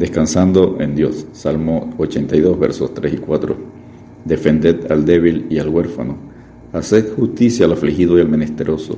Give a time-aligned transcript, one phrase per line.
[0.00, 1.26] Descansando en Dios.
[1.32, 3.54] Salmo 82, versos 3 y 4.
[4.24, 6.16] Defended al débil y al huérfano.
[6.72, 8.96] Haced justicia al afligido y al menesteroso.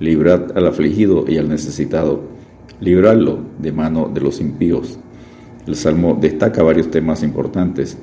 [0.00, 2.24] Librad al afligido y al necesitado.
[2.80, 4.98] Libradlo de mano de los impíos.
[5.68, 7.96] El Salmo destaca varios temas importantes.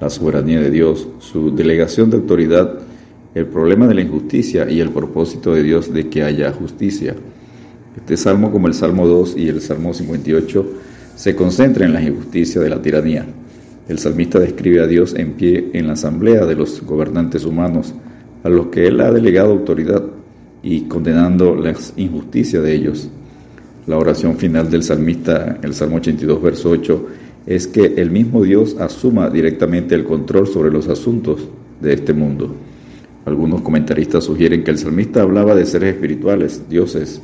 [0.00, 2.80] La soberanía de Dios, su delegación de autoridad,
[3.32, 7.14] el problema de la injusticia y el propósito de Dios de que haya justicia.
[7.96, 10.66] Este salmo, como el Salmo 2 y el Salmo 58,
[11.16, 13.26] se concentra en la injusticia de la tiranía.
[13.88, 17.94] El salmista describe a Dios en pie en la asamblea de los gobernantes humanos,
[18.42, 20.02] a los que Él ha delegado autoridad
[20.62, 23.10] y condenando las injusticias de ellos.
[23.86, 27.06] La oración final del salmista, el Salmo 82, verso 8,
[27.46, 31.48] es que el mismo Dios asuma directamente el control sobre los asuntos
[31.80, 32.54] de este mundo.
[33.24, 37.20] Algunos comentaristas sugieren que el salmista hablaba de seres espirituales, dioses,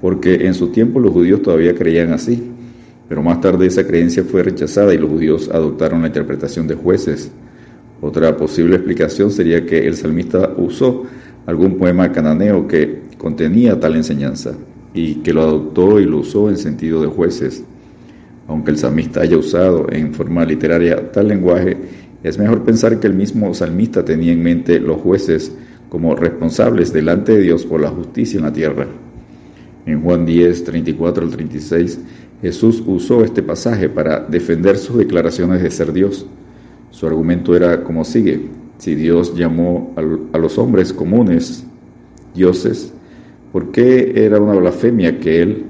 [0.00, 2.52] porque en su tiempo los judíos todavía creían así,
[3.08, 7.30] pero más tarde esa creencia fue rechazada y los judíos adoptaron la interpretación de jueces.
[8.00, 11.04] Otra posible explicación sería que el salmista usó
[11.46, 14.52] algún poema cananeo que contenía tal enseñanza
[14.92, 17.62] y que lo adoptó y lo usó en sentido de jueces.
[18.48, 21.76] Aunque el salmista haya usado en forma literaria tal lenguaje,
[22.22, 25.52] es mejor pensar que el mismo salmista tenía en mente los jueces
[25.88, 28.86] como responsables delante de Dios por la justicia en la tierra.
[29.86, 32.00] En Juan 10, 34 al 36,
[32.42, 36.26] Jesús usó este pasaje para defender sus declaraciones de ser Dios.
[36.90, 38.48] Su argumento era como sigue.
[38.78, 39.94] Si Dios llamó
[40.32, 41.64] a los hombres comunes
[42.34, 42.92] dioses,
[43.52, 45.64] ¿por qué era una blasfemia que Él,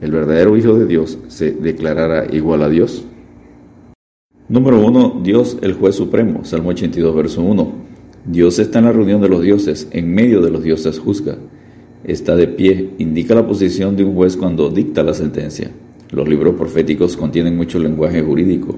[0.00, 3.04] el verdadero Hijo de Dios, se declarara igual a Dios?
[4.48, 5.22] Número 1.
[5.24, 6.44] Dios el juez supremo.
[6.44, 7.72] Salmo 82, verso 1.
[8.26, 11.36] Dios está en la reunión de los dioses, en medio de los dioses juzga.
[12.06, 15.72] Está de pie, indica la posición de un juez cuando dicta la sentencia.
[16.12, 18.76] Los libros proféticos contienen mucho lenguaje jurídico.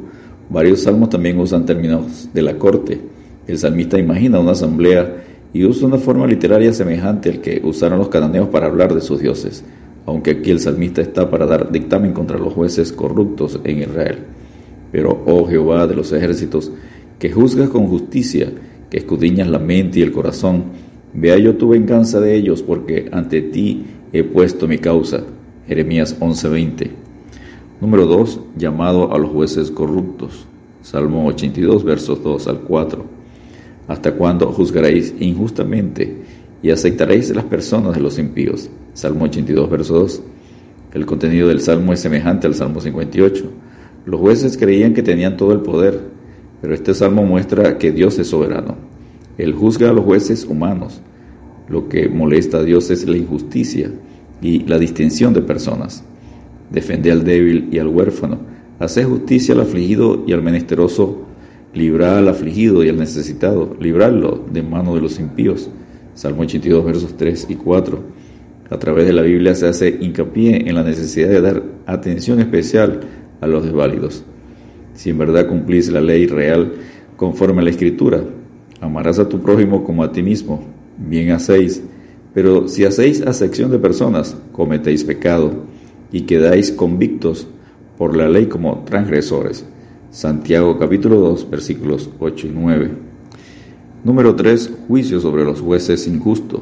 [0.49, 2.99] Varios salmos también usan términos de la corte.
[3.47, 8.09] El salmista imagina una asamblea y usa una forma literaria semejante al que usaron los
[8.09, 9.63] cananeos para hablar de sus dioses,
[10.07, 14.21] aunque aquí el salmista está para dar dictamen contra los jueces corruptos en Israel.
[14.91, 16.73] Pero, oh Jehová de los ejércitos,
[17.19, 18.51] que juzgas con justicia,
[18.89, 23.43] que escudriñas la mente y el corazón, vea yo tu venganza de ellos, porque ante
[23.43, 25.25] ti he puesto mi causa.
[25.67, 26.91] Jeremías 11:20.
[27.81, 28.41] Número 2.
[28.57, 30.47] Llamado a los jueces corruptos.
[30.83, 33.05] Salmo 82, versos 2 al 4.
[33.89, 36.17] ¿Hasta cuándo juzgaréis injustamente
[36.63, 38.71] y aceptaréis las personas de los impíos?
[38.95, 40.23] Salmo 82, verso 2.
[40.95, 43.45] El contenido del Salmo es semejante al Salmo 58.
[44.07, 46.01] Los jueces creían que tenían todo el poder,
[46.63, 48.88] pero este Salmo muestra que Dios es soberano.
[49.39, 51.01] Él juzga a los jueces humanos.
[51.69, 53.91] Lo que molesta a Dios es la injusticia
[54.43, 56.05] y la distinción de personas.
[56.71, 58.39] Defende al débil y al huérfano.
[58.79, 61.25] Hace justicia al afligido y al menesteroso.
[61.73, 63.77] Libra al afligido y al necesitado.
[63.81, 65.71] Librarlo de mano de los impíos.
[66.15, 68.03] Salmo 82, versos 3 y 4.
[68.71, 73.01] A través de la Biblia se hace hincapié en la necesidad de dar atención especial
[73.41, 74.25] a los desválidos.
[74.95, 76.73] Si en verdad cumplís la ley real
[77.17, 78.23] conforme a la Escritura,
[78.81, 80.63] amarás a tu prójimo como a ti mismo.
[80.97, 81.83] Bien hacéis.
[82.35, 85.53] Pero si hacéis acepción de personas, cometéis pecado
[86.13, 87.47] y quedáis convictos
[87.97, 89.67] por la ley como transgresores.
[90.11, 92.91] Santiago capítulo 2 versículos 8 y 9.
[94.05, 94.73] Número 3.
[94.87, 96.61] Juicio sobre los jueces injustos.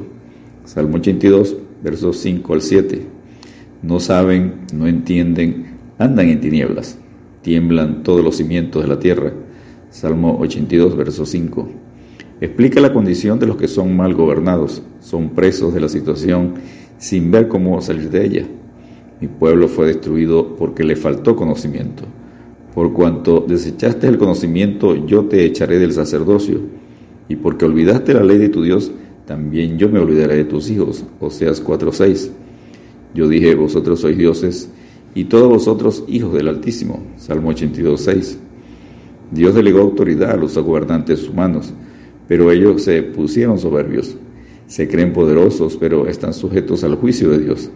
[0.64, 3.02] Salmo 82 versos 5 al 7.
[3.82, 6.98] No saben, no entienden, andan en tinieblas,
[7.42, 9.32] tiemblan todos los cimientos de la tierra.
[9.90, 11.68] Salmo 82 verso 5.
[12.40, 16.54] Explica la condición de los que son mal gobernados, son presos de la situación
[16.98, 18.46] sin ver cómo salir de ella.
[19.20, 22.04] Mi pueblo fue destruido porque le faltó conocimiento.
[22.74, 26.60] Por cuanto desechaste el conocimiento, yo te echaré del sacerdocio.
[27.26, 28.92] Y porque olvidaste la ley de tu Dios,
[29.24, 31.04] también yo me olvidaré de tus hijos.
[31.18, 32.30] Oseas 4:6.
[33.14, 34.70] Yo dije, vosotros sois dioses,
[35.14, 37.02] y todos vosotros hijos del Altísimo.
[37.16, 38.36] Salmo 82:6.
[39.30, 41.72] Dios delegó autoridad a los gobernantes humanos,
[42.28, 44.16] pero ellos se pusieron soberbios.
[44.66, 47.70] Se creen poderosos, pero están sujetos al juicio de Dios.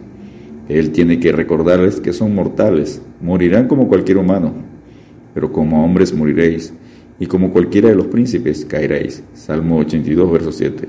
[0.67, 4.53] Él tiene que recordarles que son mortales, morirán como cualquier humano,
[5.33, 6.73] pero como hombres moriréis,
[7.19, 9.23] y como cualquiera de los príncipes caeréis.
[9.33, 10.87] Salmo 82, verso 7.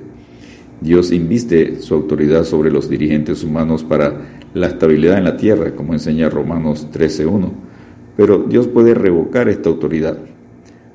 [0.80, 4.20] Dios inviste su autoridad sobre los dirigentes humanos para
[4.54, 7.50] la estabilidad en la tierra, como enseña Romanos 13.1.
[8.16, 10.18] Pero Dios puede revocar esta autoridad,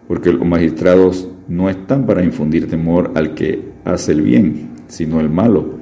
[0.07, 5.29] porque los magistrados no están para infundir temor al que hace el bien, sino el
[5.29, 5.77] malo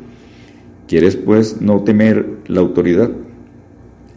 [0.87, 3.09] ¿Quieres pues no temer la autoridad?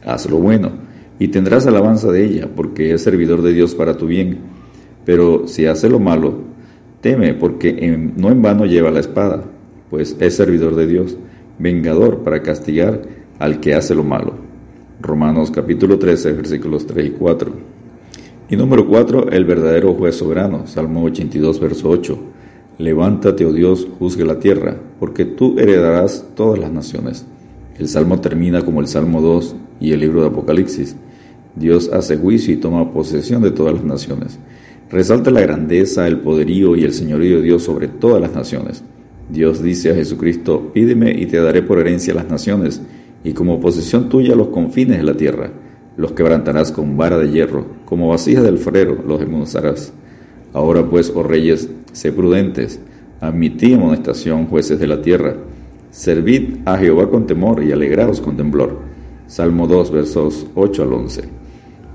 [0.05, 0.73] Haz lo bueno,
[1.19, 4.39] y tendrás alabanza de ella, porque es servidor de Dios para tu bien.
[5.07, 6.43] Pero si hace lo malo,
[7.01, 7.73] teme, porque
[8.17, 9.45] no en vano lleva la espada,
[9.89, 11.17] pues es servidor de Dios,
[11.59, 13.01] vengador para castigar
[13.39, 14.35] al que hace lo malo.
[15.01, 17.53] Romanos capítulo 13, versículos 3 y 4.
[18.51, 22.19] Y número 4, el verdadero juez soberano, Salmo 82, verso 8.
[22.79, 27.27] Levántate, oh Dios, juzgue la tierra, porque tú heredarás todas las naciones.
[27.79, 30.97] El salmo termina como el Salmo 2 y el libro de Apocalipsis.
[31.57, 34.39] Dios hace juicio y toma posesión de todas las naciones.
[34.91, 38.83] Resalta la grandeza, el poderío y el señorío de Dios sobre todas las naciones.
[39.29, 42.81] Dios dice a Jesucristo, pídeme y te daré por herencia las naciones,
[43.25, 45.51] y como posesión tuya los confines de la tierra.
[45.99, 49.93] Los quebrantarás con vara de hierro, como vasijas del frero los desmenuzarás.
[50.53, 52.79] Ahora pues, oh reyes, sé prudentes,
[53.21, 55.35] admitid amonestación, jueces de la tierra.
[55.91, 58.79] Servid a Jehová con temor y alegraos con temblor.
[59.27, 61.23] Salmo 2, versos 8 al 11.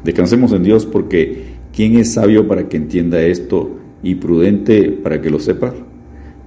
[0.04, 3.72] Descansemos en Dios porque ¿quién es sabio para que entienda esto
[4.04, 5.74] y prudente para que lo sepa?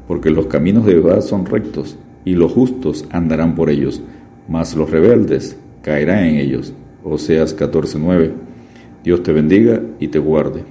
[0.06, 4.02] Porque los caminos de Jehová son rectos y los justos andarán por ellos,
[4.46, 6.74] mas los rebeldes caerán en ellos.
[7.08, 8.32] Oseas 14:9.
[9.04, 10.64] Dios te bendiga y te guarde.